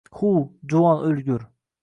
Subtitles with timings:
[0.19, 0.29] Hu,
[0.73, 1.47] juvon oʼlgur!..